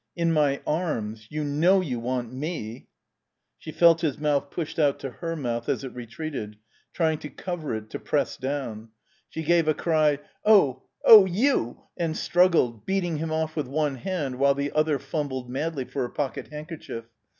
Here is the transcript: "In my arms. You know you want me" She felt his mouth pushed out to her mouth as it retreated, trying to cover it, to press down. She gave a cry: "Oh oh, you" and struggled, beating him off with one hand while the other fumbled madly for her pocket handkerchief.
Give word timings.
"In 0.15 0.33
my 0.33 0.59
arms. 0.65 1.27
You 1.29 1.43
know 1.43 1.79
you 1.79 1.99
want 1.99 2.33
me" 2.33 2.87
She 3.59 3.71
felt 3.71 4.01
his 4.01 4.17
mouth 4.17 4.49
pushed 4.49 4.79
out 4.79 4.97
to 5.01 5.11
her 5.11 5.35
mouth 5.35 5.69
as 5.69 5.83
it 5.83 5.93
retreated, 5.93 6.55
trying 6.91 7.19
to 7.19 7.29
cover 7.29 7.75
it, 7.75 7.91
to 7.91 7.99
press 7.99 8.35
down. 8.35 8.89
She 9.29 9.43
gave 9.43 9.67
a 9.67 9.75
cry: 9.75 10.17
"Oh 10.43 10.81
oh, 11.05 11.25
you" 11.27 11.81
and 11.99 12.17
struggled, 12.17 12.83
beating 12.83 13.17
him 13.17 13.31
off 13.31 13.55
with 13.55 13.67
one 13.67 13.97
hand 13.97 14.39
while 14.39 14.55
the 14.55 14.71
other 14.71 14.97
fumbled 14.97 15.51
madly 15.51 15.85
for 15.85 16.01
her 16.01 16.09
pocket 16.09 16.47
handkerchief. 16.47 17.05